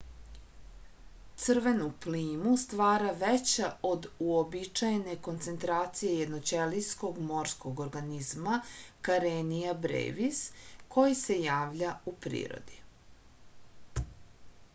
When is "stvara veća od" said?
2.61-4.05